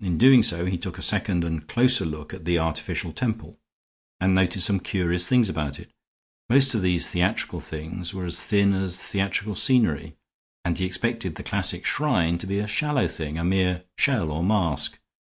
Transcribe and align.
In 0.00 0.18
doing 0.18 0.42
so 0.42 0.66
he 0.66 0.76
took 0.76 0.98
a 0.98 1.02
second 1.02 1.42
and 1.42 1.66
closer 1.66 2.04
look 2.04 2.34
at 2.34 2.44
the 2.44 2.58
artificial 2.58 3.10
temple, 3.14 3.58
and 4.20 4.34
noted 4.34 4.60
some 4.60 4.78
curious 4.80 5.26
things 5.26 5.48
about 5.48 5.80
it. 5.80 5.92
Most 6.50 6.74
of 6.74 6.82
these 6.82 7.08
theatrical 7.08 7.60
things 7.60 8.12
were 8.12 8.26
as 8.26 8.44
thin 8.44 8.74
as 8.74 9.02
theatrical 9.02 9.54
scenery, 9.54 10.18
and 10.62 10.76
he 10.76 10.84
expected 10.84 11.36
the 11.36 11.42
classic 11.42 11.86
shrine 11.86 12.36
to 12.36 12.46
be 12.46 12.58
a 12.58 12.66
shallow 12.66 13.08
thing, 13.08 13.38
a 13.38 13.44
mere 13.44 13.84
shell 13.96 14.30
or 14.30 14.44
mask. 14.44 14.98